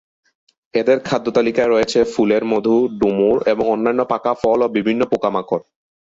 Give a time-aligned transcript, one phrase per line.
[0.73, 5.63] এদের খাদ্যতালিকায় রয়েছে ফুলের মধু, ডুমুর এবং অন্যান্য পাকা ফল ও বিভিন্ন পোকামাকড়।